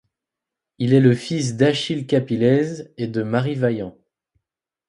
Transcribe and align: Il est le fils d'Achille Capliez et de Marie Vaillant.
Il 0.79 0.95
est 0.95 0.99
le 0.99 1.13
fils 1.13 1.57
d'Achille 1.57 2.07
Capliez 2.07 2.91
et 2.97 3.05
de 3.05 3.21
Marie 3.21 3.53
Vaillant. 3.53 3.95